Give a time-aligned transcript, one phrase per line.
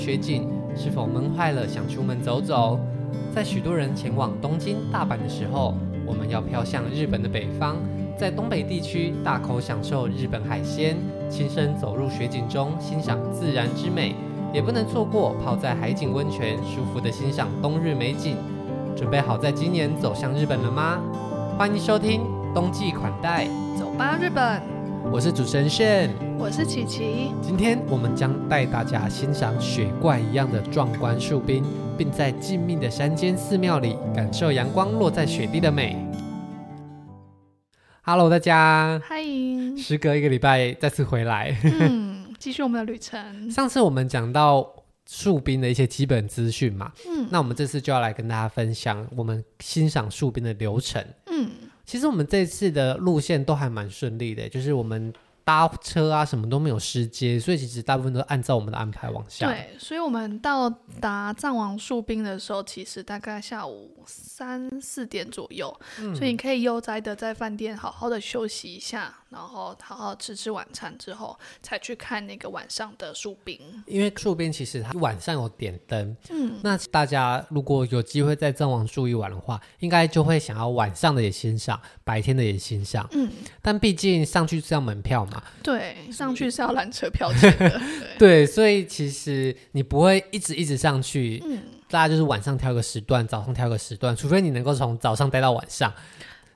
[0.00, 2.80] 雪景，是否闷坏了想出门走走？
[3.34, 5.74] 在许多人前往东京、大阪的时候，
[6.06, 7.76] 我们要飘向日本的北方，
[8.16, 10.96] 在东北地区大口享受日本海鲜，
[11.28, 14.14] 亲身走入雪景中欣赏自然之美，
[14.54, 18.36] 也不能错过泡在海景温泉，舒服的欣赏冬日美景。
[18.96, 20.98] 准备好在今年走向日本了吗？
[21.58, 22.22] 欢迎收听
[22.54, 23.46] 冬季款待，
[23.78, 24.69] 走吧日本！
[25.04, 27.32] 我是主持人炫，我是琪琪。
[27.42, 31.64] 今天我们将带大家欣赏雪怪一样的壮观树冰，
[31.96, 35.96] 并在静谧的山间寺庙里感受阳光落在雪地的美。
[38.02, 39.76] Hello，大家，欢迎！
[39.76, 43.20] 时隔一个礼拜再次回来，嗯，继续我们的旅程。
[43.50, 44.66] 上次我们讲到
[45.08, 51.14] 树冰的一些基本资讯嘛，嗯，那我们这次就要来跟大家分享我们欣赏树冰的流程，嗯，
[51.90, 55.12] 其实我们这次的路线都还蛮顺利的，就是我们。
[55.42, 59.48] 搭车啊，什么都没有失接，所以其实大部分都按照我们的安排往下。
[59.48, 73.58] 对，所以我们到达藏王树冰的时候，其实大概下午三四点左右，嗯，所以你可以悠哉的在饭店好好的休息一下，然后好好吃吃晚餐之后，才去看那个晚上的树冰。
[73.86, 83.30] 因为树冰其实它晚上有点灯，嗯，那大家如果有机会在正王住一晚的话，应该就会想要晚上的也欣赏，白天的也欣赏，嗯，
[83.62, 85.42] 但毕竟上去是要门票嘛。
[85.62, 87.80] 对，上去是要缆车票钱的。
[88.18, 91.40] 对，对，所以其实你不会一直一直上去。
[91.46, 95.92] 嗯，大家就是晚上挑个时段，早上挑个时段，除非你能够从早上待到晚上。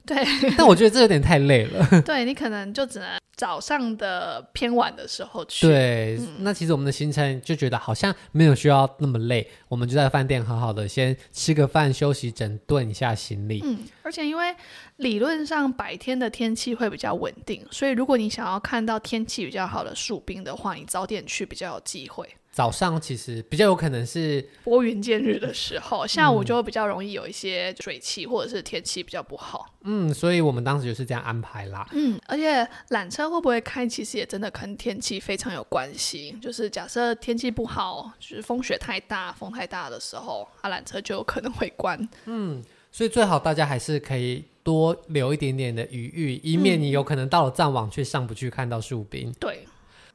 [0.07, 0.17] 对，
[0.57, 1.87] 但我觉得这有点太累了。
[2.03, 5.67] 对，你可能就只能早上的偏晚的时候去。
[5.67, 13.61] 对，嗯，那其实我们的行程就觉得好像没有需要那么累，我们就在饭店好好的先吃个饭，休息整顿一下行李。
[13.65, 14.55] 嗯，而且因为
[14.97, 22.29] 理论上白天的天气会比较稳定，所以如果你想要看到天气比较好的树冰的话，你早点去比较有机会。
[22.55, 29.67] 早上其实比较有可能是拨云见日的时候，下午就会比较容易有一些水汽或者是天气比较不好。
[29.83, 31.85] 嗯，所以我们当时就是这样安排啦。
[31.91, 36.31] 嗯，而且缆车会不会开，其实也真的跟天气非常有关系。
[36.41, 42.09] 就是假设天气不好，就是风雪太大、风太大的时候，啊，缆车就有可能会关。
[42.27, 49.31] 嗯，所以最好大家还是可以多留一点点的余裕，以免你有可能到了藏网却上不去看到树冰。
[49.31, 49.35] 嗯。
[49.41, 49.67] 对。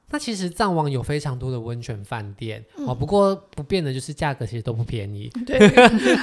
[0.10, 5.58] 那其实藏王有非常多的温泉饭店，嗯、哦，不过不变的就是价格其实都不便宜， 对，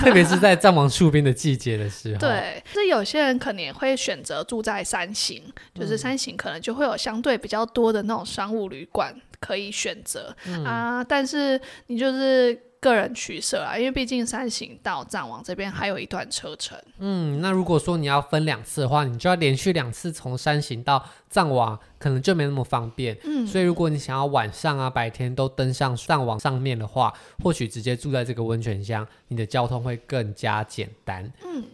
[0.03, 2.19] 特别是在藏王戍边的季节的时候。
[2.19, 5.43] 对，这有些人可能也会选择住在山形，
[5.75, 12.61] 就是山形可能就会有相对比较多的那种商务旅馆可以选择、嗯、啊，但是你就是。
[12.87, 16.79] 个人取舍啊，因为毕竟山行到藏王这边还有一段车程。
[16.99, 23.19] 嗯，那如果说你要分两次的话，你就要连续两次从山行到藏王，可能就没那么方便。
[23.25, 31.29] 嗯，所以如果你想要晚上啊、白天都登上藏王上面的话，或许直接住在这个温泉乡，你的交通会更加简单。
[31.45, 31.65] 嗯。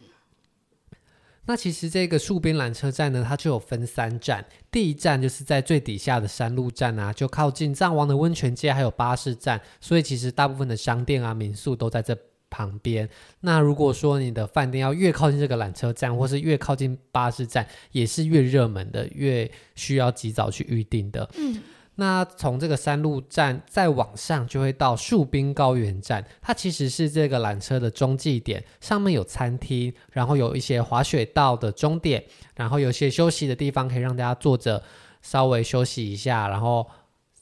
[1.45, 4.45] 那其实这个戍边缆车站呢，它就有分三站。
[4.71, 12.17] 第一站就是在最底下的山路站啊，就靠近藏王的温泉街，还有巴士站，所以其实大部分的商店啊、民宿都在这
[12.49, 13.09] 旁边。
[13.41, 21.29] 那如果说你的饭店要越靠近这个缆车站，或是越靠近巴士站，也是越热门的，越需要及早去预定的。
[21.37, 21.61] 嗯。
[21.97, 26.25] 那从这个山路站再往上，就会到树冰高原站。
[26.41, 32.25] 它其实是这个缆车的中继点，上面有餐厅，然后有一些滑雪道的终点，
[32.57, 34.83] 然后有些休息的地方，可以让大家坐着
[35.21, 36.89] 稍微休息一下，然后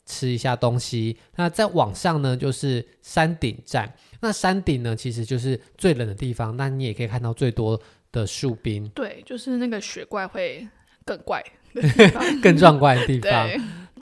[0.05, 1.17] 吃一下东西。
[1.37, 3.93] 那再往上呢，就是山顶站。
[4.19, 7.79] 那山顶呢，其实就是最冷的地方，那你也可以看到最多
[8.11, 8.87] 的树冰。
[8.89, 10.67] 对，就是那个雪怪会
[11.05, 11.41] 更怪，
[12.43, 13.49] 更壮观的地方。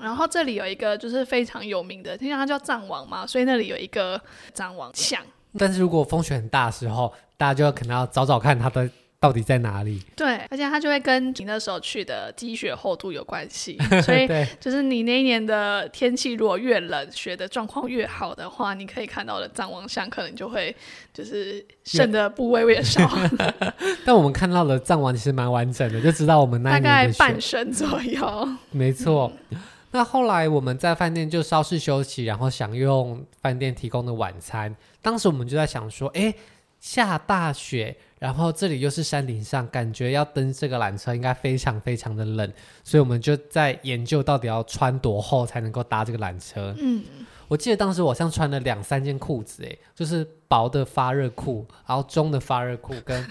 [0.02, 4.20] 然后这里有一个就是非常有名的，听说它叫藏王嘛，所以那里有一个
[4.54, 5.22] 藏王像。
[5.57, 8.88] 但是如果风雪很大的时候，大家就可能要找找看它的
[9.19, 10.01] 到底在哪里。
[10.16, 14.28] 对，而且它就会跟你那时候去的积雪厚度有关系， 所以
[14.60, 20.74] 就是你那一年的天气如果越冷，雪的状况越好的话，你可以看到的藏王像可能就会
[21.12, 23.10] 就是剩的部位越少。
[24.06, 28.50] 但我们看到的藏王其实蛮完整的，就知道我们那一年大概半身左右。
[28.72, 29.34] 没错。
[29.50, 29.57] 嗯
[29.91, 34.75] 那后来我们在饭店就稍事休息，然后享用饭店提供的晚餐。
[35.01, 36.33] 当时我们就在想说，诶，
[36.80, 42.53] 下大雪，然后这里又是山顶上，感觉要登这个缆车应该非常非常的冷，
[42.83, 46.75] 所以我们就在研究到底要穿多厚才能够搭这个缆车。
[46.77, 47.03] 嗯，
[47.47, 53.25] 我记得当时我好像穿了两三件裤子，诶，就是薄的发热裤，然后中的发热裤跟。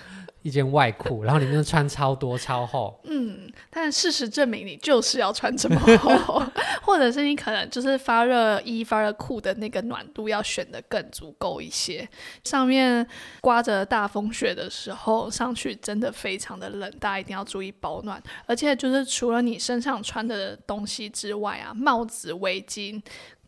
[0.48, 2.98] 一件外裤， 然后里面穿超多超厚。
[3.04, 6.42] 嗯，但事实证明你就是要穿这么厚，
[6.82, 12.08] 或者是你可能就是发热衣、发热裤的那个暖度要选的更足够一些。
[12.44, 13.06] 上面
[13.40, 18.22] 刮着大风雪的时候上去真的非常的冷，大家一定要注意保暖。
[18.46, 23.02] 而且就是除了你身上穿的东西之外啊，帽子、围巾，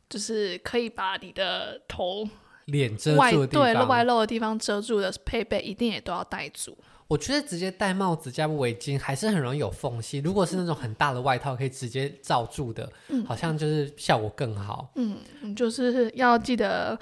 [0.09, 2.29] 就是可以把你的头。
[2.71, 6.77] 脸遮住的地方，对，外露的地方遮住的配备一定也都要带足。
[7.09, 10.19] 我觉得直接戴帽子加围巾还是很容易有缝隙。
[10.19, 14.93] 如果是那种很大的外套，可以直接罩住的，嗯，好像就是效果更好。
[14.95, 15.19] 嗯，
[15.57, 16.99] 就是要记得。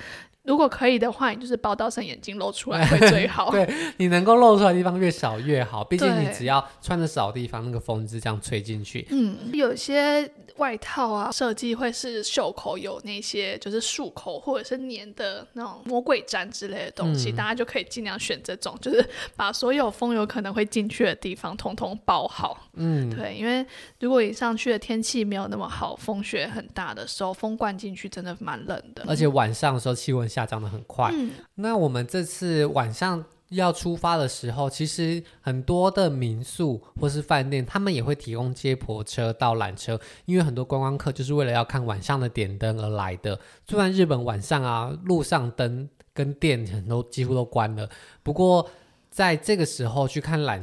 [0.49, 3.50] 如果可以的话，你就是包到剩眼睛露出来会最好。
[3.53, 3.69] 对，
[3.99, 9.06] 你能够露出来的地方越少越好，毕竟你只要穿的少的地方，那个风是这样吹进去。
[9.11, 19.06] 嗯，有些外套啊，设计会是袖口有那些就是束口或者是粘的那种魔鬼毡之类的东西，嗯、大家就可以尽量选这种，就是
[19.37, 22.69] 把所有风有可能会进去的地方通通包好。
[22.73, 23.65] 嗯，对，因为
[24.01, 31.11] 如果你上去的天气没有那么好，风雪很大的时候，风灌进去真的蛮冷的，而且晚上的时候气温下降的很快。
[31.14, 43.40] 嗯，那我们这次晚上要出发的时候，其实很多的民宿或是饭店，他们也会提供接驳车到缆车，因为很多观光客就是为了要看晚上的点灯而来的。
[43.67, 47.88] 虽然日本晚上啊，路上灯跟店很多几乎都关了，
[48.23, 48.69] 不过
[49.11, 50.62] 在这个时候去看缆，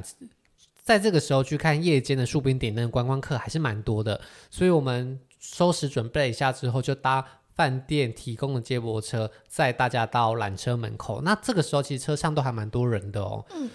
[0.84, 4.22] 在这个时候去看夜间的树冰点灯的观光客还是蛮多的，
[4.52, 7.26] 所以我们收拾准备一下之后就搭。
[7.56, 13.46] 饭店提供的接驳车载大家到缆车门口，那这个时候其实车上都还蛮多人的哦。
[13.56, 13.70] 嗯。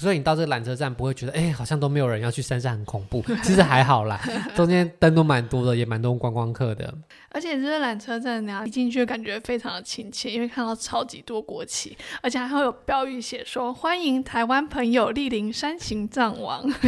[0.00, 3.22] 所以你到这个缆车站不会觉得，哎、欸，好像都没有人要去山上，很恐怖。
[3.44, 4.18] 其实还好啦，
[4.56, 6.92] 中间灯都蛮多的，也蛮多观光客的。
[7.32, 16.64] 而且这个缆车站呢，一进去感觉非常的亲切，因为看到超级多国旗，而且还会有标语写说欢迎台湾朋友莅临山形藏王。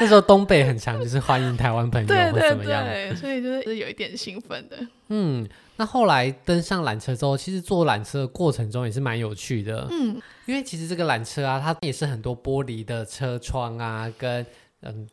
[0.00, 3.14] 那时候东北很强，就是欢迎台湾朋友对对对？
[3.14, 4.76] 所以就是有一点兴奋的。
[5.08, 5.48] 嗯。
[5.80, 9.86] 那后来登上缆车之后，其实坐缆车的过程中也是蛮有趣的。
[9.92, 14.44] 嗯，因为其实这个缆车啊，它也是很多玻璃的车窗啊，跟
[14.82, 15.08] 嗯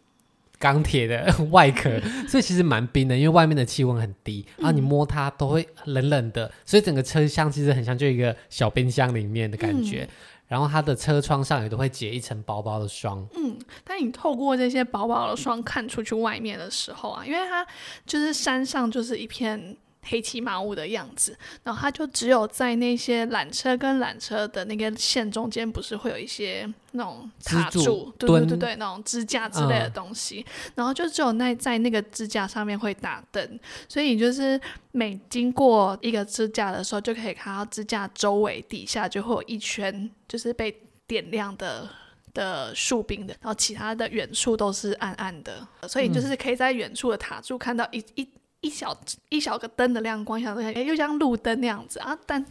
[0.58, 3.16] 钢铁的 外壳，所以其实蛮冰的。
[3.16, 10.02] 因为外面的气温很低，然后你摸它都会冷冷的，所以整个车厢其实很像就一个小冰箱里面的感觉。
[10.02, 10.10] 嗯，
[10.48, 13.24] 然后它的车窗上也都会结一层薄薄的霜。
[13.36, 17.64] 嗯，但你透过这些薄薄的霜看出去外面的时候啊，因为它
[18.08, 19.78] 就是山上就是一片。
[20.08, 33.60] 黑漆麻乌的样子，然后它就只有在那些缆车跟缆车的那个线中间，不是会有一些那种塔柱，柱对对对对，那种支架之类的东西，嗯、然后就只有那在那个支架上面会打灯，
[33.90, 34.60] 所以你就是
[34.92, 41.90] 每经过一个支架的时候，就可以看到支架周围底下就会有一圈就是被点亮的
[42.34, 48.30] 的树冰的，然后其他的远处都是暗暗的，所以就是可以在远处的塔柱看到一一。
[48.66, 52.44] 一小一小个灯的亮光，像又像路灯那样子啊，但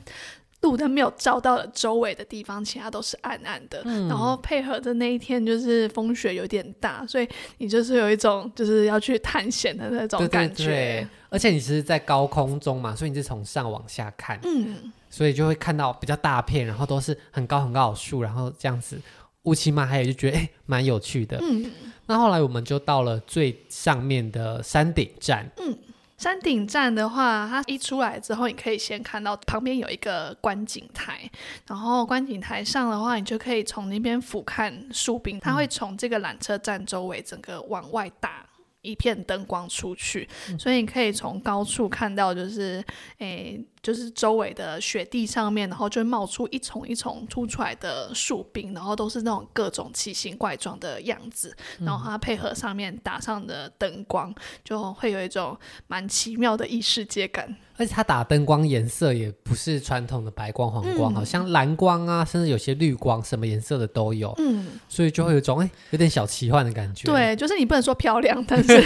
[0.61, 3.83] 路灯没有照到了周围的地方，其他都是暗暗的。
[3.85, 7.29] 嗯、然后配合着那一天就是风雪有点大，所以
[7.59, 10.65] 你就是有一种就是要去探险的那种感觉。
[10.65, 18.99] 对对对，而且你是在高空中嘛，所以你是从上往下看，嗯，所以就会看到比较大片，然后都是很高很高的树，然后这样子
[19.43, 21.37] 乌漆嘛黑，就觉得哎蛮有趣的。
[21.43, 21.71] 嗯，
[22.07, 25.77] 那后来我们就到了最上面的山顶站，嗯。
[26.25, 31.31] 山顶站的话，它一出来之后，你可以先看到旁边有一个观景台，
[31.67, 38.47] 然后观景台上的话，你就可以从那边俯瞰树冰，它会从这个缆车站周围整个往外打。
[38.85, 42.85] 一片灯光出去，所以你可以从高处看到，就是
[43.19, 43.61] 诶。
[43.85, 55.55] 就是周围的雪地上面，然后就会冒出一丛一丛凸出来的树冰，然后都是那种各种奇形怪状的样子，然后它配合上面打上的灯光，就会有一种
[55.87, 57.55] 蛮奇妙的异世界感。
[57.77, 64.33] 而且它打灯光颜色也不是传统的白光、黄光，嗯、好像蓝光啊，甚至有些绿光，什么颜色的都有。
[64.39, 67.07] 嗯，所以就会有种哎、欸，有点小奇幻的感觉。
[67.07, 68.83] 对，就是你不能说漂亮，但是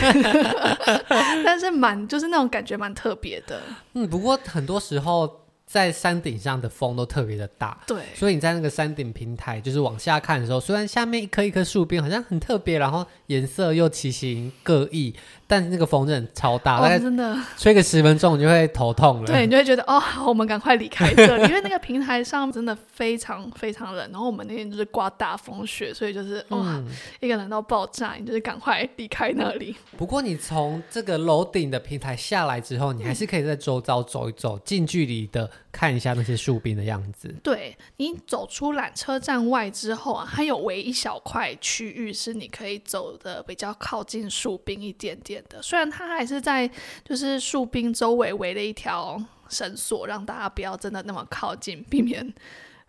[1.45, 3.61] 但是蛮就是那种感觉蛮特别的。
[3.93, 4.79] 嗯，不过很多。
[4.89, 15.15] 时候在山顶上的风都特别的大，对，所以你在那个山顶平台就是往下看的时候，虽然下面一棵一棵树边好像很特别，然后颜色又奇形各异，
[15.49, 19.27] 但那个风真的超大，哦、大概真的吹个十分钟你就会头痛了。
[19.27, 24.11] 对，你就会觉得哦，我们赶快离开这里，因为那个平台上真的非常非常冷。
[24.13, 26.87] 然后我们那天就是刮大风雪，所以就是哇，嗯、
[27.21, 29.75] 一个冷到爆炸，你就是赶快离开那里。
[29.97, 37.35] 不过你从这个楼顶的平台下来之后，你还是可以在周遭走一走，近距离的看一下那些树冰的样子。
[37.43, 46.71] 对，你走出缆车站外之后啊，还有围一小块区域是你可以走的比较靠近树冰一点点的，虽然它还是在
[47.05, 52.35] 就是树冰周围围了一条绳索，让大家不要真的那么靠近，避免。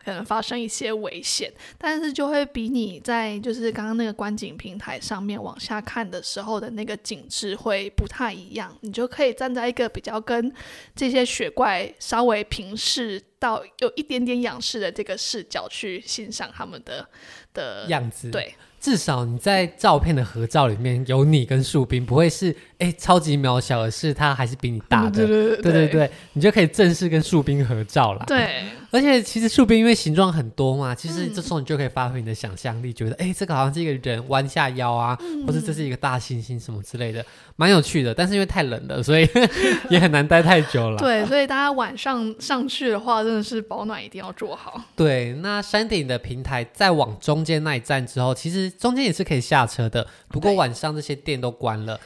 [0.02, 8.74] 可能发生一些危险，但是就会比你在就是刚刚那个观景平台上面往下看的时候的那个景致会不太一样。
[8.80, 10.52] 你就可以站在一个比较跟
[10.96, 17.06] 这些雪怪稍微平视到有一点点仰视的这个视角去欣赏他们的
[17.54, 18.32] 的样子。
[18.32, 18.56] 对。
[18.80, 25.12] 至少你在照片的合照里面有你跟树冰，不会是哎、欸、超级渺小，的是它还是比你大的。
[25.12, 28.24] 对对对，对对对，你就可以正式跟树冰合照了。
[28.26, 37.26] 对， 而且其实树冰因为形状很多嘛，其实这时候你就可以发挥你的想象力，嗯、觉得哎、欸、这个好像是一个人弯下腰啊，嗯、或者这是一个大猩猩什么之类的，
[37.58, 38.14] 蛮有趣的。
[38.14, 39.28] 但是因为太冷了，所以
[39.92, 40.98] 也很难待太久了。
[41.00, 44.82] 对，所以大家晚上上去的话，真的是保暖一定要做好。
[44.96, 52.00] 对，那山顶的平台再往中间那一站之后，其实中间也是可以下车的，不过晚上这些店都关了，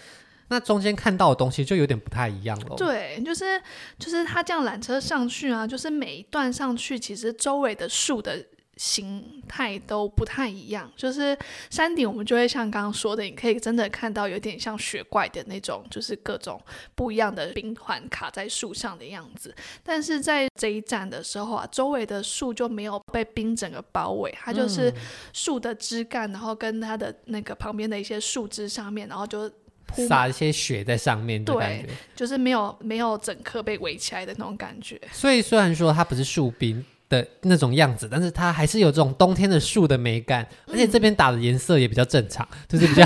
[0.54, 2.76] 那中间看到的东西就有点不太一样了。
[2.76, 3.60] 对，就是
[3.98, 8.46] 就是他这样缆车上去啊，就是每一段上去，其实周围的树的。
[8.76, 11.38] 形态都不太一样，就是
[11.70, 16.60] 山顶我们就会像刚刚说的，你可以真的看到有点像雪怪的那种，就是各种
[16.96, 19.54] 不一样的冰环卡在树上的样子。
[19.84, 24.92] 但是在这一站的时候啊，周围的树就没有被冰整个包围，它就是
[25.34, 29.48] 树的枝干，然后跟它的那个旁边的一些树枝上面，然后就
[29.94, 31.86] 撒一些雪在上面，对，
[32.16, 35.00] 就是没有没有整颗被围起来的那种感觉。
[35.12, 36.84] 所以虽然说它不是树冰。
[37.10, 43.06] 的那种样子，但是它还是有这种冬天的树的美感，而且这边打的颜色也比较正常， 就是比较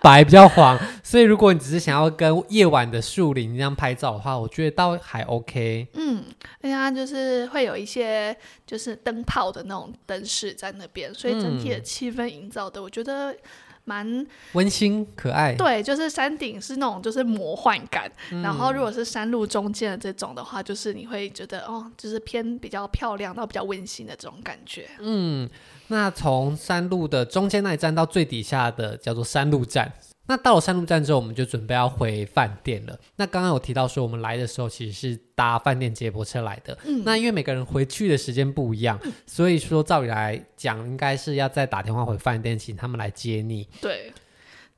[0.00, 0.78] 白、比较黄。
[1.02, 5.86] 所以如果你只是想要跟夜晚的树林这样拍照的话，我觉得倒还 OK。
[5.92, 6.24] 嗯，
[6.62, 8.34] 而且它就是会有一些
[8.66, 13.36] 就是灯泡的那种灯饰在那边，所以整体的气氛营造的，我觉得。
[13.84, 24.88] 蛮温馨可爱，对，就是山顶是那种就是魔幻感，嗯、然后如果是山路中间的这种的话，就是你会觉得哦，就是偏比较漂亮，到比较温馨的这种感觉。
[25.00, 25.48] 嗯，
[25.88, 29.92] 那从山路的中间那一站到最底下的叫做山路站。
[30.26, 32.98] 那到了山路站之后，我们就准备要回饭店了。
[33.16, 36.76] 那刚刚有提到说，我们来的时候其实是搭饭店接驳车来的。
[36.84, 43.68] 嗯，那因为每个人回去的时间不一样，嗯、所以说照理来讲，应该是要再打电话回饭店，请他们来接你。
[43.80, 44.12] 对。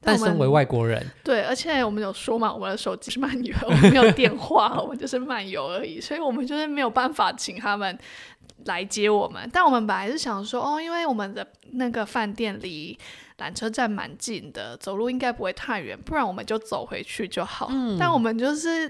[0.06, 7.98] 但身为外国人，对，而且我们有说嘛，我们的手机是漫游，我们没有电话，我们就是漫游而已，所以我们就是没有办法请他们
[8.66, 9.48] 来接我们。
[9.50, 12.98] 但我们本来是想说，哦，因为我们的那个饭店离
[13.38, 17.68] 缆车站蛮近的，走路应该不会太远，不然我们就走回去就好。
[17.70, 18.88] 嗯，但我们就是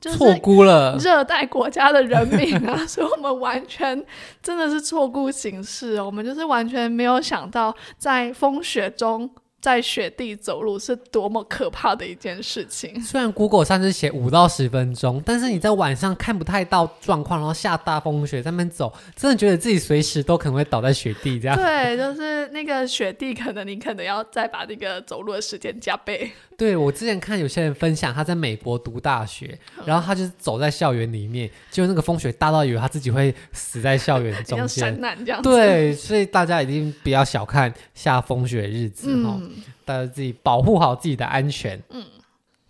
[0.00, 4.04] 就是错估了热带国家的人民啊， 所以我们完全
[4.42, 9.30] 真的是错估形势，我们就是完全没有想到在风雪中。
[9.60, 12.98] 在雪地走路是多么可怕的一件事情。
[13.02, 21.56] 虽然 Google 上是写五到十分钟，但是你在晚上看不太到状况，然后下大风雪在那边走，真的觉得自己随时都可能会倒在雪地这样。
[21.56, 26.30] 对，就是那个雪地，可能你可能要再把那个走路的时间加倍。
[26.60, 35.48] 对，我之前看有些人分享他在美国读大学，嗯、然后他就是走在校园里面，结果那个风雪大到以为他自己会死在校园 中间，山难这样子。
[35.48, 39.38] 对，所以大家一定不要小看下风雪的日子哈。
[39.40, 39.50] 嗯
[39.86, 41.80] 大家自己保护好自己的安全。
[41.88, 42.04] 嗯，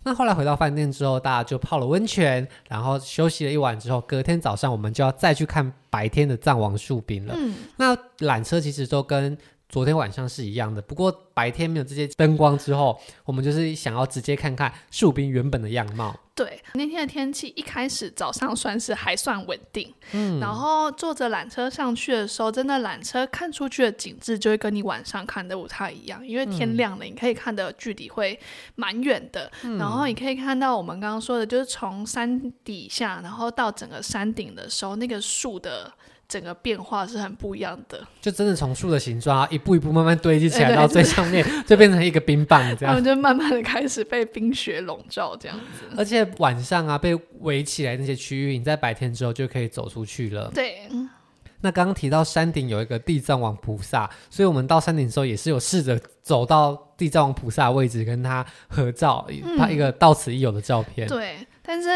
[0.03, 7.35] 那后来回到饭店之后，大家就泡了温泉，然后休息了一晚之后，隔天早上我们就要再去看白天的藏王树冰了。
[7.37, 7.95] 嗯，那
[8.25, 9.37] 缆车其实都跟
[9.71, 16.13] 昨天晚上是一样的，不过白天没有这些灯光之后，我们就是想要直接看看树冰原本的样貌。
[16.35, 28.37] 对，那天的天气一开始早上算是还算稳定，嗯，然后坐着缆车上去的时候，真的缆车看出去的景致就会跟你晚上看的不太一样，因为天亮了，你可以看的距离会
[28.75, 35.93] 蛮远的，嗯，然后你可以看到我们刚刚说的，就是从山底下，然后到整个山顶的时候，那个树的。
[36.31, 45.93] 整个变化是很不一样的，就真的从树的形状一步一步慢慢堆积起来，到最上面就变成一个冰棒这样， 然后就慢慢的开始被冰雪笼罩这样子。
[45.97, 50.49] 而且晚上啊，被围起来那些区域，你在白天之后就可以走出去了。
[50.55, 50.87] 对。
[51.63, 61.09] 那刚刚提到山顶有一个地藏王菩萨，所以我们到山顶的时候也是有试着走到地藏王菩萨的位置跟他合照，拍、嗯、一个到此一游的照片。
[61.09, 61.89] 对，但是。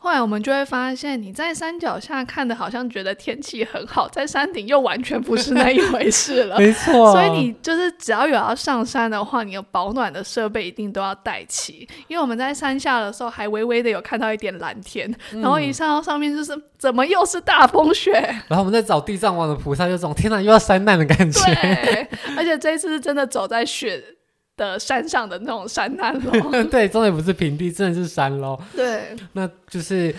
[0.00, 6.56] 后来我们就会发现，你在山脚下看的，好像觉得天气很好，在山顶又完全不是那一回事了。
[6.60, 11.86] 没错，所以你就是只要有要上山的话，你有保暖的设备一定都要带齐。
[12.06, 18.12] 因为我们在山下的时候，还微微的有看到一点蓝天，嗯、然后一上到上面就是怎么又是大风雪。
[18.46, 21.40] 然后我们在找地藏王的菩萨，就这种天哪，又要山难的感觉。
[21.54, 24.00] 对，而且这一次是真的走在雪
[24.58, 28.60] 的山上的那种山难喽， 对，终点不是平地，真的是山喽。
[28.76, 30.14] 对，那就是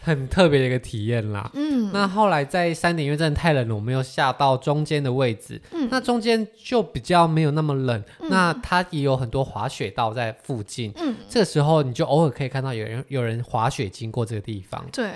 [0.00, 1.48] 很特别的一个体验啦。
[1.54, 5.60] 嗯，那后来在山顶，因为真的太冷了，我们又下到中间的位置。
[5.72, 8.02] 嗯，那中间就比较没有那么冷。
[8.20, 10.90] 嗯，那它也有很多滑雪道在附近。
[10.96, 14.82] 嗯，这个时候你就偶尔可以看到有人有人滑雪经过这个地方。
[14.90, 15.12] 对，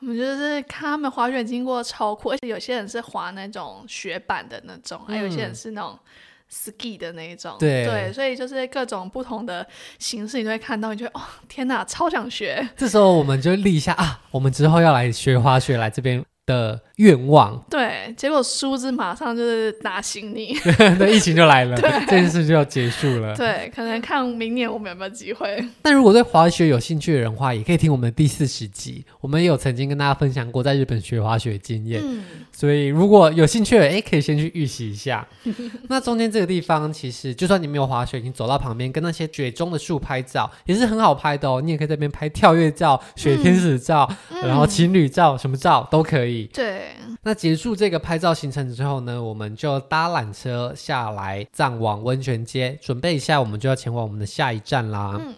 [0.00, 5.98] 我们就是看他们滑雪经过超酷，而且有些人是滑那种雪板的那种，还有些人是那种。
[6.50, 9.66] Ski 的那一种，对对，所以就是各种不同的
[9.98, 12.68] 形式，你都会看到，你觉得哦，天哪，超想学。
[12.76, 17.62] 这时候我们就立下啊，我们之后要来学滑雪，来这边的愿望。
[17.68, 20.56] 对，结果殊知马上就是打醒你，
[20.98, 21.76] 对，疫情就来了，
[22.08, 23.36] 这件事就要结束了。
[23.36, 25.62] 对，可能看明年我们有没有机会。
[25.82, 32.00] 但如果对滑雪有兴趣的人的话，也可以听我们的第四十集，我们也有曾经跟大家分享过在日本学滑雪的经验。
[32.04, 32.22] 嗯，
[32.52, 35.26] 所以如果有兴趣的，哎，可以先去预习一下。
[35.88, 41.60] 那中间这个地方，其实就算你没有滑雪，你走到旁边跟那些雪中的树拍照，也是很好拍的哦。
[41.60, 46.35] 你也可以在那边拍跳跃照、雪天使照，嗯、然后情侣照，什么照都可以。
[46.44, 46.90] 对。
[47.22, 55.16] 那结束这个拍照行程之后呢，我们就搭缆车下来藏王温泉街，准备一下，我们就要前往我们的下一站啦。
[55.18, 55.34] 嗯、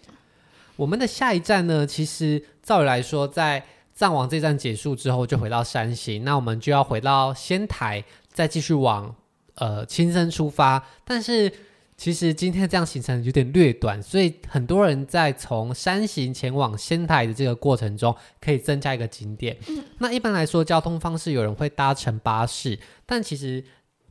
[0.76, 3.62] 我们的下一站呢，其实照理来说，在
[3.94, 8.02] 藏王这站结束之后，就回到山形，那我们就要回到仙台，
[8.32, 9.14] 再继续往
[9.54, 11.52] 呃青森出发，但是。
[11.98, 19.56] 其实今天这样行程有点略短，所以很多人在从山行前往仙台的这个过程中，可以增加一个景点。
[19.68, 23.64] 嗯、那一般来说，交通方式有人会搭乘巴士，但其实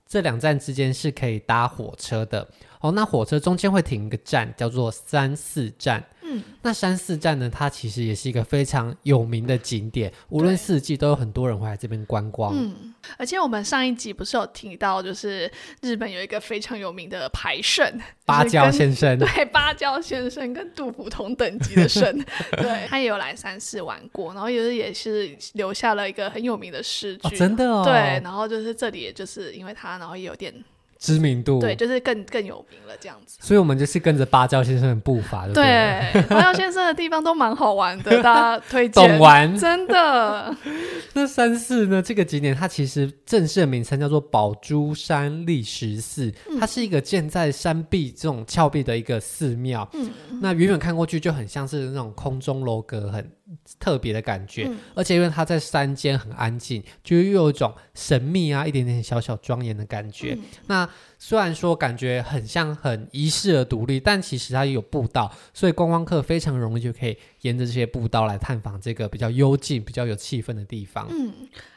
[0.06, 2.50] 这两站之间是可以搭火车的。
[2.82, 6.04] 哦，那火车中间会停一个站，叫做三四站。
[6.30, 12.54] 嗯，那三四站呢，它其实也是一个非常有名的景点，无论四季都有很多人会来这边观光。
[12.54, 15.50] 嗯，而且我们上一集不是有提到，就是
[15.82, 17.90] 日本有一个非常有名的牌圣
[18.26, 22.26] 芭蕉先生，对，芭蕉先生跟杜甫同等级的神，
[22.58, 27.28] 对，他也有来三四玩过，然后也是也是留下了一个很有名的诗句。
[27.28, 30.54] 哦，真的哦，对，然后就是这里也就是因为他，然后也有点。
[31.00, 35.54] 知名度对，就是更更有名了这样子，所以我们就是跟着芭蕉先生的步伐对，
[36.14, 39.08] 对，芭蕉先生的地方都蛮好玩的， 大家推荐。
[39.08, 40.56] 懂玩，真的。
[41.14, 42.02] 那山寺呢？
[42.02, 49.88] 这个景点它其实正式的名称叫做宝珠山立石寺，嗯、它是一个建在山壁这种峭壁的一个寺庙。
[49.94, 50.10] 嗯，
[50.42, 53.32] 那远远看过去就很像是那种空中楼阁，很
[53.80, 54.68] 特别的感觉。
[54.70, 60.34] 嗯、而且因为它在山间很安静，就又有一种神秘啊，一点点小小庄严的感觉。
[60.38, 71.08] 嗯、那虽然说感觉很像很遗世而独立，但其实它也有步道，所以观光客非常容易就可以沿着这些步道来探访这个比较幽静、比较有气氛的地方。
[71.10, 71.34] 嗯，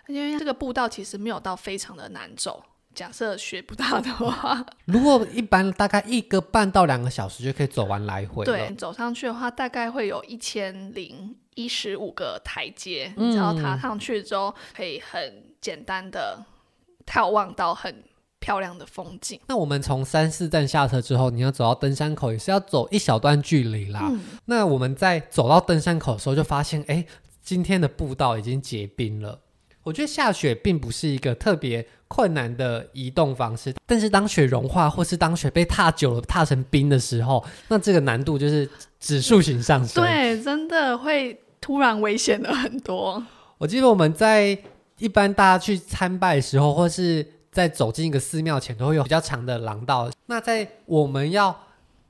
[0.09, 2.63] 因为这个步道其实没有到非常的难走。
[2.93, 8.45] 假设学不到的话，如果一般大概一个半到两个小时就可以走完来回。
[8.45, 16.45] 对，走上去的话，大概会有一千零一十五个台阶，你只要爬上去之后，可以很简单的
[17.07, 18.05] 眺望到很
[18.39, 19.39] 漂亮的风景。
[19.47, 24.01] 那我们从三四站下车之后，你要走到登山口，也是要走一小段距离啦。
[24.11, 27.05] 嗯、那我们在走到登山口的时候，就发现，哎，
[27.43, 29.41] 今天的步道已经结冰了。
[29.83, 38.69] 我觉得下雪并不是一个特别困难的移动方式，但是当雪融化，或是当雪被踏久了，踏成冰的时候，那这个难度就是
[38.99, 40.03] 指数型上升。
[40.03, 43.25] 对，真的会突然危险了很多。
[43.59, 44.59] 我记得我们在
[44.99, 50.11] 一般大家去参拜的时候，或是在走进一个寺庙前，都会有比较长的廊道。
[50.27, 51.57] 那在我们要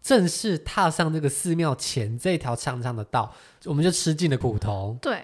[0.02, 3.34] 正式踏上这个寺庙前这条长长的道，
[3.64, 4.96] 我们就吃尽了苦头。
[5.00, 5.22] 对。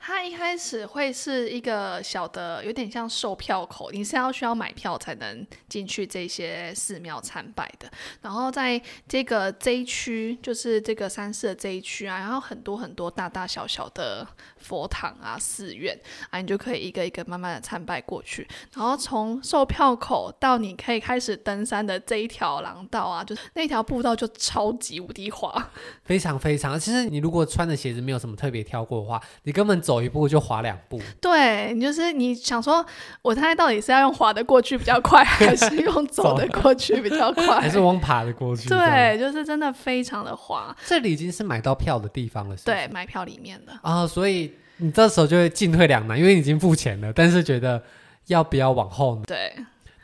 [0.00, 7.90] 它一开始会是一个小的，有点像售票口，你是要需要买票才能进去这些寺庙参拜的。
[8.22, 14.26] 然后在这个这一区，就是这个三寺的这一区啊，然后很多很多大大小小的
[14.60, 15.98] 佛堂啊、寺院
[16.30, 18.46] 啊，你就可以一个一个慢慢的参拜过去。
[18.74, 25.70] 然后从售票口到你可以开始登山的这一条廊道啊，就是那条步道就超级无敌滑，
[26.04, 26.78] 非常非常。
[26.78, 31.00] 其实你如果穿的鞋子没有什么特别挑过的话，你根本走一步就滑两步。
[31.20, 32.84] 对，你就是你想说，
[33.22, 38.68] 我猜到底是要用滑的过去比较快，还是用走的过去比较快， 还是往爬的过去？
[38.68, 40.76] 对，就是真的非常的滑。
[40.84, 42.66] 这里已经是买到票的地方了是是？
[42.66, 47.82] 对，买票里面的啊、哦，所以你这时候就会进退两难，因为你已经付钱了，但是觉得
[48.26, 49.22] 要不要往后呢？
[49.26, 49.52] 对。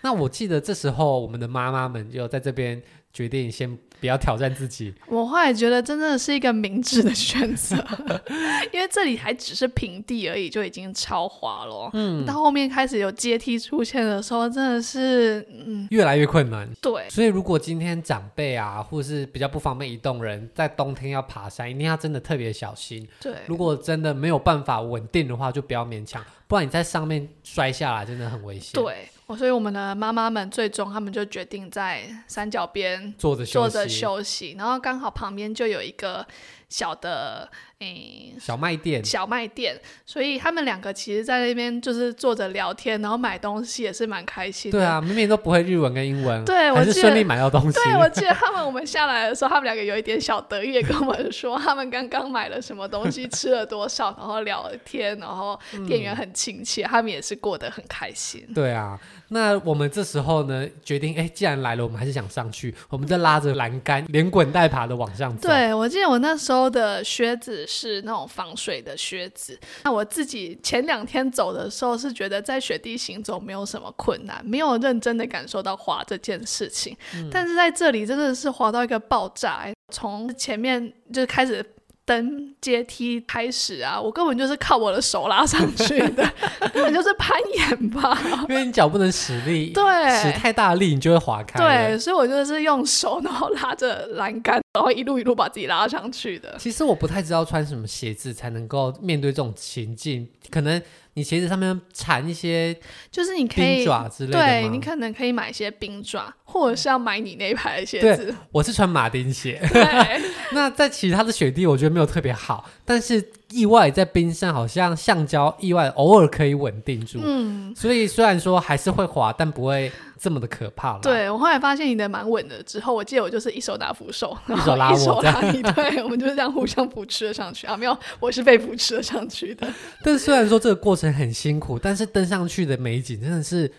[0.03, 2.83] 那我记得这时候我们的妈妈们就在这边
[3.15, 4.93] 决定先不要挑战自己。
[5.07, 7.77] 我后来觉得真的是一个明智的选择，
[8.73, 11.89] 因为这里还只是平地而已，就已经超滑了。
[11.93, 16.69] 嗯，到后面开始有阶梯出现的时候，真的是嗯越来越困难。
[16.83, 23.07] 对，所以如果今天长辈啊，或是比较不方便移动人，在冬天要爬山，一定要真的特别小心。
[23.21, 28.83] 对，如果真的没有办法稳定的话，就不要勉强，不然你在上面摔下来真的很危险。
[28.83, 29.09] 对。
[29.37, 36.27] 所以我们的妈妈们最终他们就决定在山脚边坐着坐着休息，然后刚好旁边就有一个
[36.69, 37.51] 小的
[37.85, 44.79] 诶小卖店，小卖店，所以他们两个其实，在那边就是坐着聊天，然后买东西也是蛮开心的。
[44.79, 47.73] 对啊，明明都不会日文跟英文，对，还是顺利买到东西。
[47.73, 58.45] 对，我记得他们我们下来的时候，他们两个有一点小得意，跟我们说他们刚刚买了什么东西，吃了多少，然后聊天，然后店员很亲切，嗯，他们也是过得很开心。
[58.55, 58.99] 对啊。
[59.29, 65.49] 那我们这时候呢，决定，哎，既然来了，我们还是想上去，我们就拉着栏杆，连滚带爬的往上走。
[65.49, 69.59] 对，我记得我那时候的靴子是那种防水的靴子。
[69.83, 76.97] 那我自己前两天走的时候是觉得在雪地行走没有什么困难，没有认真的感受到滑这件事情。
[77.15, 81.65] 嗯、但是在这里真的是滑到一个爆炸，从前面就开始。
[82.07, 86.33] 登阶梯开始啊，我根本就是靠我的手拉上去的，
[86.73, 88.19] 根本就是攀岩吧。
[88.49, 89.83] 因为你脚不能使力， 对，
[90.21, 91.59] 使太大力你就会滑开。
[91.59, 96.57] 对，所以我就是用手，然后拉着栏杆，然后一路一路把自己拉上去的。
[96.59, 100.81] 其实我不太知道穿什么鞋子才能够面对这种情境，可能。
[101.17, 102.77] 你鞋子上面缠一些，
[103.09, 108.35] 就是你可以冰爪之类的，对，你可能可以买一些冰爪，或者是要买你那一排的鞋子。
[108.51, 109.63] 我是穿马丁鞋。
[110.51, 117.21] 那在其他的雪地，我觉得没有特别好，但是意外在冰上，好像橡胶意外偶尔可以稳定住。
[117.23, 119.93] 嗯，所以虽然说还是会滑，但不会。
[120.25, 121.01] 这么的可怕了。
[121.03, 127.77] 对，我后来发现你的蛮稳的，之后我记得我就是一手打扶手，一手拉我，一手拉你， 对，我们就是这样互相扶持了上去啊。
[127.77, 129.71] 没有，我是被扶持了上去的。
[130.03, 133.71] 但是虽然说这个过程很辛苦，但是登上去的美景真的是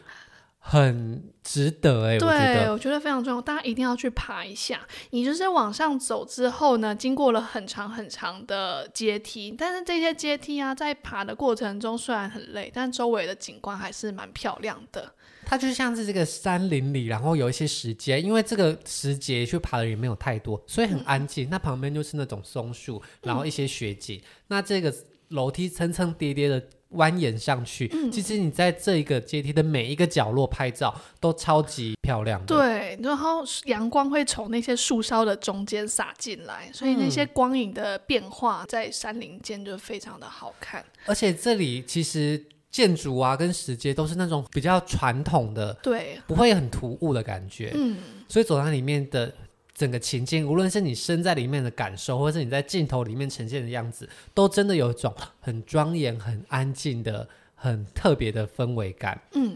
[0.59, 2.19] 很值得哎、欸。
[2.19, 4.81] 对，我觉得非常重要，大家一定要去爬一下。
[5.09, 15.11] 你就是往上走之后呢，经过了很长很长的阶梯，但是这些阶梯啊，在爬的过程中虽然很累，但周围的景观还是蛮漂亮的。
[15.45, 21.47] 它就像是这个山林里，然后有一些石阶，因为这个石阶去爬的人没有太多，所以很安静。
[21.47, 24.17] 嗯、那旁边就是那种松树，然后一些雪景。
[24.17, 24.93] 嗯、那这个
[25.29, 32.47] 楼梯层层叠叠的蜿蜒上去，嗯、其实你在这一个阶梯的每一个角落拍照都超级漂亮的。
[32.47, 40.83] 对，然后阳光会从那些树梢的中间洒进来，所以那些光影的变化在山林间就非常的好看。
[41.05, 42.43] 而且这里其实。
[42.75, 47.71] 建筑啊，跟石阶都是那种比较传统的，对，不会很突兀的感觉。
[47.73, 49.33] 嗯，所以走廊里面的
[49.73, 59.17] 整个情境，无论是你身在里面的感受，或者是你在镜头里面呈现的样子，都真的有一种很庄严、很安静的、很特别的氛围感。
[59.35, 59.55] 嗯，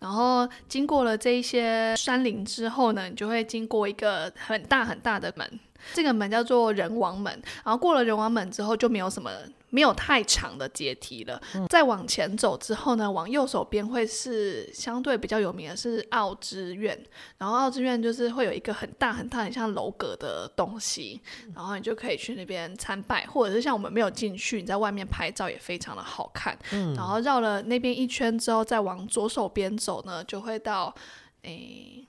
[0.00, 5.48] 然后经过了这一些山林之后呢，你就会经过一个很大很大的门。
[5.94, 7.32] 这个门叫做人王门，
[7.64, 9.30] 然后过了人王门之后就没有什么，
[9.76, 11.38] 没有太长的阶梯了。
[11.54, 16.98] 嗯、再往前走之后呢，往右手边会是相对比较有名的是奥之院，
[17.36, 21.20] 然后奥之院就是会有一个很大很大很像楼阁的东西，
[21.54, 26.58] 然后你就可以去那边参拜，或者是像我们没有进去，你在外面拍照也非常的好看。
[26.72, 30.94] 嗯、然后绕了那边一圈之后，再往左手边走呢，就会到
[31.42, 32.06] 诶。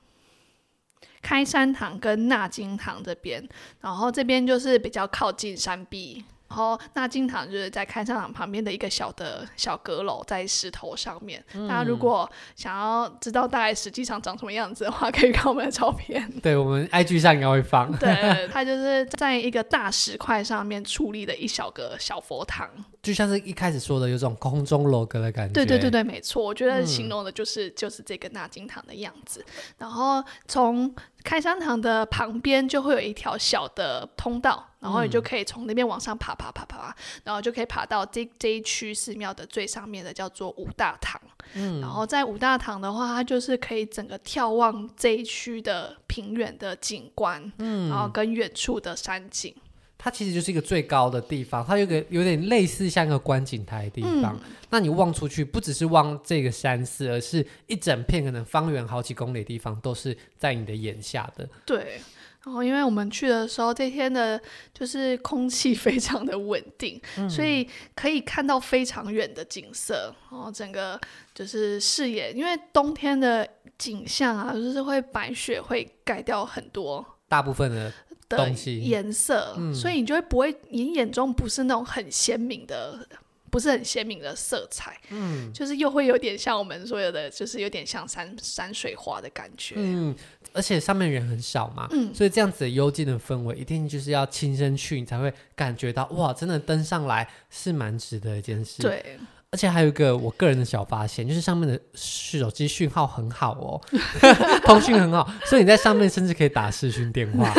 [1.19, 3.45] 开山堂跟纳金堂这边，
[3.81, 6.23] 然后这边就是比较靠近山壁。
[6.49, 11.43] 然后那金堂就是在看山场旁边的一个小的小阁楼，在石头上面。
[11.53, 16.29] 嗯、大家如果想要知道大概实际上长什么样子的话，可以看我们的照片。
[16.41, 17.91] 对，我们 IG 上应该会放。
[17.97, 22.69] 对，它就是在一个大石块上面矗立的一小个小佛堂，
[23.07, 25.53] 就像是一开始说的有种空中楼阁的感觉。
[25.53, 29.41] 对对对对，没错，我觉得形容的就是、嗯、就是这个纳金堂的样子。
[29.77, 30.93] 然后从
[31.23, 41.17] 开山堂的旁边就会有一条小的通道，然后你就可以从那边往上爬，爬，爬，爬，爬，然后就可以爬到这这一区寺庙的最上面的，叫做五大堂。
[41.53, 49.55] 嗯，然后在五大堂的话，它就是可以整个眺望这一区的平原的景观，嗯，然后跟远处的山景。
[49.97, 54.39] 它其实就是一个最高的地方，它有个有点类似像一个观景台的地方。
[54.41, 61.49] 嗯、那你望出去，不只是望这个山寺，而是一整片可能方圆好几公里的地方都是在你的眼下的。
[61.65, 61.99] 对。
[62.45, 64.39] 然后，因为我们去的时候，这天的
[64.73, 70.15] 就是空气非常的稳定，嗯、所以可以看到非常远的景色。
[70.31, 70.97] 然后整个
[71.33, 73.45] 就是视野，因为冬天的
[73.77, 77.91] 景象啊，就是会白雪会盖掉很多大部分的。
[78.29, 83.07] 的颜色，嗯、所以你就会不会，你眼中不是那种很鲜明的，
[83.49, 90.15] 不是很鲜明的色彩，嗯，就是又会有点像我们所有的，就是有点像山山水画的感觉，嗯，
[90.53, 99.17] 而且上面人很少嘛，嗯，所以这样子的幽静的氛围，一定就是要亲身去，你才会感觉到哇，真的登上来是蛮值得的一件事，对。
[99.51, 103.81] 而且还有一个我个人的小发现，就是上面的手机讯号很好哦，
[104.65, 107.53] 通讯很好，所以你在上面甚至可以打视讯电话。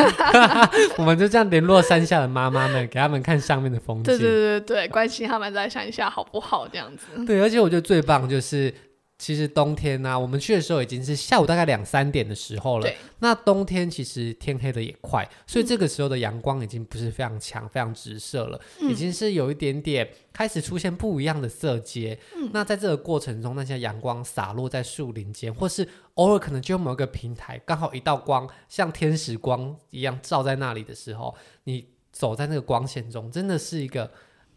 [0.97, 4.03] 我们就这样联络山下的妈妈们，给他们看上面的风景。
[4.03, 7.25] 对对对对，关心他们在山下好不好这样子。
[7.25, 8.73] 对，而且我觉得最棒就是。
[9.19, 12.83] 其实冬天呢、啊，我们去的时候已经是下午大概两三点的时候了。
[12.83, 22.17] 对那冬天其实天黑的也快，所以这个时候的阳光已经不是非常强、非常直射了，嗯、已经是有一点点开始出现不一样的色阶。
[22.37, 34.09] 嗯、那在这个过程中，那些阳光洒落在树林间，或是偶尔可能就某个平台，刚好一道光像天使光一样照在那里的时候，你走在那个光线中，真的是一个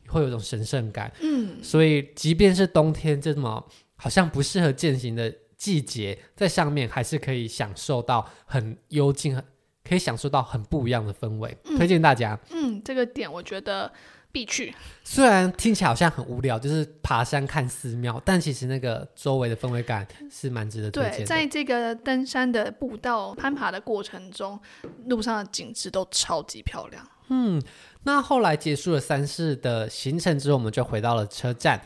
[0.07, 1.13] 会有一种神圣感。
[1.21, 3.67] 嗯，所以即便是冬天这么。
[4.03, 9.41] 好像不适合践行的季节，在上面还是可以享受到很幽静，
[9.89, 11.57] 可以享受到很不一样的氛围。
[11.67, 12.37] 嗯、推荐大家。
[12.51, 13.93] 嗯，这个点我觉得
[14.33, 14.75] 必去。
[15.05, 21.19] 虽然听起来好像很无聊，就是爬山看寺庙，但其实那个周围的氛围感是蛮值得推荐的。
[21.19, 24.59] 对，在这个登山的步道攀爬的过程中，
[25.07, 27.09] 路上的景致都超级漂亮。
[27.29, 27.63] 嗯，
[28.03, 31.81] 那后来结束了三市的行程之后，我们就回到了车站。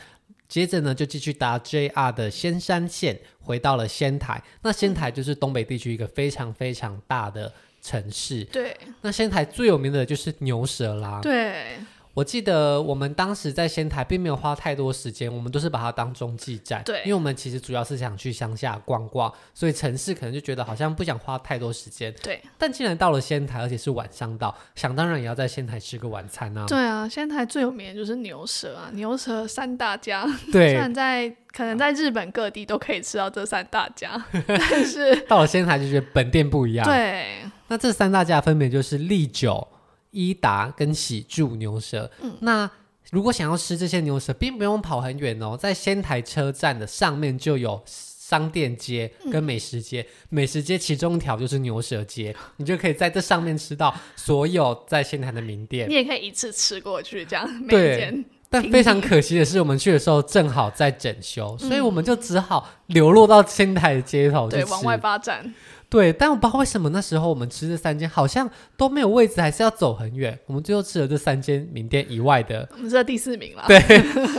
[0.48, 4.42] 接着呢，就继续搭 JR 的仙山线回到了仙台。
[4.62, 8.44] 那仙台就是东北地区一个非常非常大的城市。
[8.44, 8.76] 对。
[9.00, 11.20] 那仙台最有名的就是牛舌啦。
[11.22, 11.76] 对。
[12.16, 16.82] 我记得我们当时在仙台并没有花太多时间，我们都是把它当中继站。
[16.82, 22.10] 对，因为我们其实主要是想去乡下逛逛，所以城市可能就觉得好像不想花太多时间。
[22.22, 26.64] 对，但既然到了仙台，而且是晚上到，想当然也要在仙台吃个晚餐啊。
[26.66, 30.26] 对啊，仙台最有名的就是牛舌啊，牛舌三大家。
[30.50, 36.86] 对，虽然在可能在日本各地都可以吃到这三大家， 但是到了仙台就觉得本店不一样。
[36.88, 39.68] 对，那这三大家分别就是利久、
[40.16, 42.10] 伊达跟喜柱牛舌。
[42.22, 42.70] 嗯，那。
[43.12, 55.88] 如果想要吃这些牛舌，并不用跑很远哦，在仙台车站的上面就有商店街跟美食街，嗯、美食街其中一条就是牛舌街， 你就可以在这上面吃到所有在仙台的名店。
[55.88, 57.48] 你也可以一次吃过去，这样。
[57.62, 58.24] 每间。
[58.50, 65.54] 但非常可惜的是，我们去的时候正好在整修，嗯、所以我们就只好流落到仙台的街头，对，往外发展。
[65.88, 70.38] 对，但我不知道为什么那时候我们吃这三间好像都没有位置，还是要走很远。
[70.46, 73.64] 我们最后吃了这三间名店以外的，我们是第四名了。
[73.68, 73.80] 对，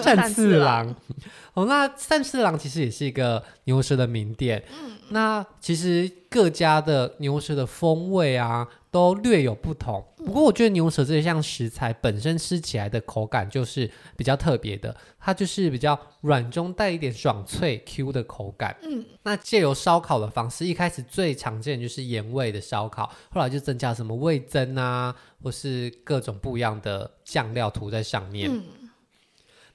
[0.02, 0.94] 善次郎。
[1.54, 4.64] 哦，那善次郎其实也是一个牛舌的名店。
[4.72, 10.06] 嗯，那其实各家的牛舌的风味啊，都略有不同。
[10.18, 18.76] 不过我觉得牛舌这项食材本身吃起来的口感就是比较特别的，它就是比较软中带一点爽脆 Q 的口感。
[18.84, 28.52] 嗯，那借由烧烤的方式，一开始最常见就是盐味的烧烤，后来就增加什么味增啊，或是各种不一样的酱料涂在上面。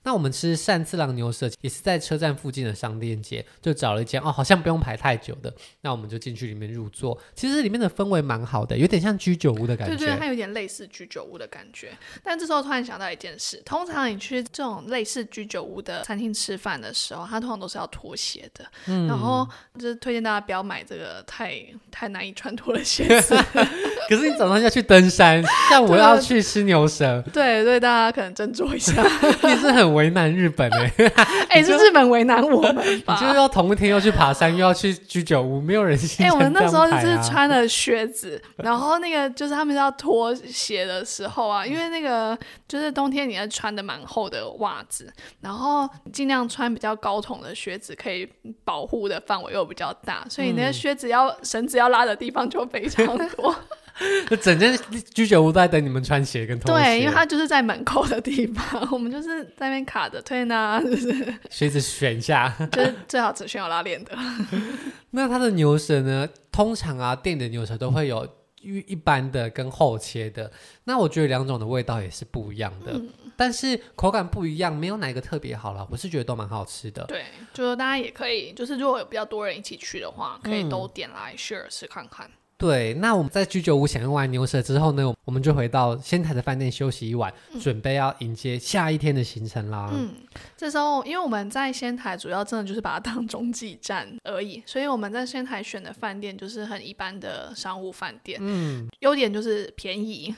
[0.04, 5.52] 那我们吃善次郎牛舌也是在车站附近的商店街，就找了一间哦，好像不用排太久的。
[5.82, 7.16] 那我们就进去里面入座。
[7.36, 9.96] 其实里面的氛围蛮好的，有点像居酒屋的感觉。
[9.96, 11.92] 对对，它有点类似居酒屋的感觉。
[12.24, 18.64] 但这时候突然想到一件事：通常你去这种类似居酒屋的餐厅吃饭的时候，它通常都是要脱鞋的。
[18.86, 19.06] 嗯。
[19.06, 23.36] 然后就是推荐大家不要买这个太太难以穿脱的鞋子。
[24.10, 27.22] 可是你早上要去登山，像我要去吃牛舌。
[27.32, 29.00] 对对，大家可能斟酌一下。
[29.44, 29.91] 你是很。
[29.94, 33.14] 为难日本 哎、欸，哎、欸，是日本为难我们吧？
[33.20, 36.24] 你就是要同一天又去爬山，又要去居酒屋，没有人信。
[36.24, 48.28] 哎、欸，我们那时候就是穿了靴子，然后那个就是他们要脱鞋的时候啊，因为那个就是冬天你要穿的蛮厚的袜子，然后尽量穿比较高筒的靴子，可以
[48.64, 53.54] 保护的范围又比较大，所以你那个靴子要绳子要拉的地方就非常多。
[54.28, 54.78] 就 整间
[55.14, 56.84] 居酒屋都在等你们穿鞋跟拖鞋。
[56.84, 64.16] 对，因为它就是在门口的地方，我们就是在那边卡着推呢，就是鞋子选一下， 就是最好只选有拉链的。
[65.10, 66.28] 那它的牛舌呢？
[66.50, 68.26] 通常啊，店里的牛舌都会有
[68.60, 70.50] 一一般的跟厚切的。
[70.84, 75.86] 那我觉得两种的味道也是不一样的，嗯、但是口感不一样，没有哪一个特别好了。
[75.90, 77.04] 我是觉得都蛮好吃的。
[77.04, 77.24] 对，
[77.54, 82.30] 就是大家也可以，就是如果有比较多人一起去的话，可以都点来 share 试看看。
[82.62, 89.90] 对，那我们在居酒屋享用完牛舌之后呢，我们就回到仙台的饭店休息一晚，嗯、准备要迎接下一天的行程啦。
[89.92, 90.10] 嗯，
[90.56, 98.38] 这时候因为我们在仙台主要真的就是把它当中继站而已，所以我们在仙台选的饭店就是很一般的商务饭店。
[98.40, 100.32] 嗯，优点就是便宜，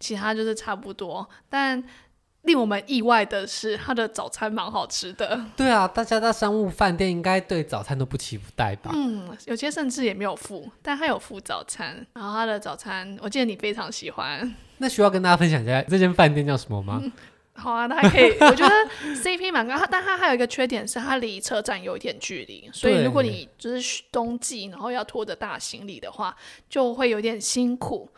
[0.00, 1.84] 其他就是差不多，但。
[2.48, 5.38] 令我们意外的是，他的早餐蛮好吃的。
[5.54, 8.90] 对啊，大家在商务饭店应该对早餐都不期不待吧？
[8.94, 12.04] 嗯，有些甚至也没有付，但他有付早餐。
[12.14, 14.54] 然后他的早餐，我记得你非常喜欢。
[14.78, 16.98] 那需要跟大家分享一下这间饭店叫什么吗？
[17.02, 17.12] 嗯、
[17.52, 18.30] 好啊，那还可以。
[18.40, 18.74] 我觉得
[19.14, 26.34] CP 蛮高，但它还有一个缺点是它离车站有一点距离，所以如果你就是冬季，然后要拖着大行李的话，
[26.70, 28.08] 就会有点辛苦。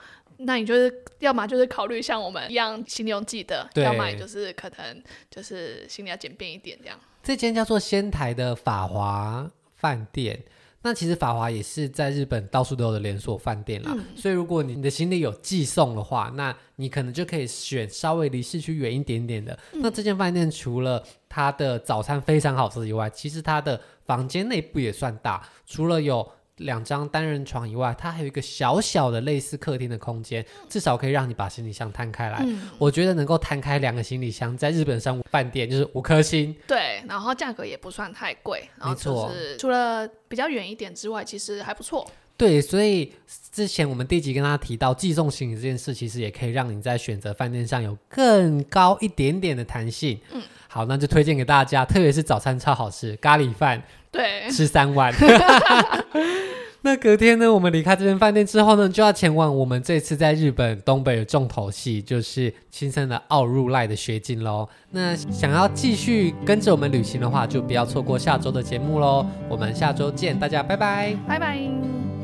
[0.42, 6.98] 那你就是要么就是考虑像我们一样行李用寄的，对要么就是可能就是心里要简便一点这样。
[7.22, 10.42] 这间叫做仙台的法华饭店，
[10.82, 13.92] 那其实法华也是在日本到处都有的连锁饭店啦。
[13.94, 19.58] 嗯、所以如果你的行李有寄送的话，那你可能就可以选稍微离市区远一点点的。
[19.72, 26.26] 嗯、那这间饭店除了它的早餐非常好吃以外，其实它的房间内部也算大，除了有。
[26.60, 32.42] 两张单人床以外，它还有一个小小的类似客厅的空间，至少可以让你把行李箱摊开来。
[32.46, 36.54] 嗯、我觉得能够摊开两个行李箱，在日本商务饭店就是五颗星。
[36.66, 38.68] 对，然后价格也不算太贵。
[38.82, 42.08] 没错，除了比较远一点之外，其实还不错。
[42.40, 43.12] 对，所以
[43.52, 50.18] 之前我们第一集跟大家提到寄送行李这件事，其实也可以让你在选择饭店上有更高一点点的弹性。
[50.32, 53.82] 嗯，好，那就推荐给大家，特别是早餐超好吃，咖喱饭。
[54.10, 55.12] 对，吃三碗。
[56.82, 64.66] 那隔天呢，我们离开这间饭店之后呢，就要前往我们这次在日本东北的重头戏，就是青森的奥入濑的雪景喽。
[64.92, 69.26] 那想要继续跟着我们旅行的话，就不要错过下周的节目喽。
[69.46, 72.19] 我们下周见，大家拜拜，拜拜。